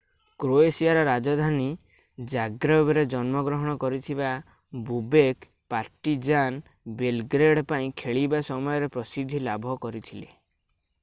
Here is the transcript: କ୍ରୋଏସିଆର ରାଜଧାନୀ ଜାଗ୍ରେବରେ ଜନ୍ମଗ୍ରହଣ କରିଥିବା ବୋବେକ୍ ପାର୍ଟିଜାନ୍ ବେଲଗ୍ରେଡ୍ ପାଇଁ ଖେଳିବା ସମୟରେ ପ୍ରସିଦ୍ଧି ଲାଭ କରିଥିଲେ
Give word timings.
କ୍ରୋଏସିଆର 0.43 1.01
ରାଜଧାନୀ 1.07 1.65
ଜାଗ୍ରେବରେ 2.31 3.03
ଜନ୍ମଗ୍ରହଣ 3.15 3.75
କରିଥିବା 3.83 4.31
ବୋବେକ୍ 4.87 5.47
ପାର୍ଟିଜାନ୍ 5.75 6.59
ବେଲଗ୍ରେଡ୍ 7.03 7.63
ପାଇଁ 7.75 7.93
ଖେଳିବା 8.05 8.41
ସମୟରେ 8.51 8.91
ପ୍ରସିଦ୍ଧି 8.97 9.43
ଲାଭ 9.51 9.79
କରିଥିଲେ 9.87 10.37